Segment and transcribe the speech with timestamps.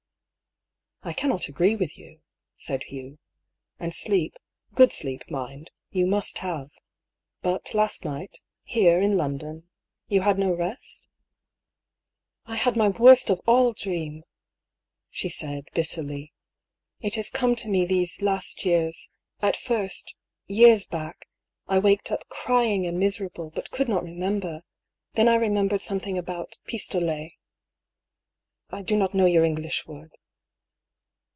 [1.03, 2.21] "I cannot agree with you,"
[2.57, 3.17] said Hugh."
[3.79, 4.37] And sleep—
[4.75, 6.69] good sleep, mind— you must have.
[7.41, 8.37] But last night—
[8.75, 9.67] here, in London,—
[10.09, 11.07] you had no rest?"
[12.45, 14.23] 206 ^^ PAULL'S THEORY." I had my worst of all dream!"
[15.09, 16.33] she said, bitterly."
[17.01, 19.09] It has come to me these last years:
[19.41, 20.13] at first—
[20.47, 21.27] ^years back—
[21.67, 24.61] I waked up crying and miserable, but could not re member.
[25.13, 27.33] Then I remembered something about pistolets,
[28.69, 30.11] I do not know your English word."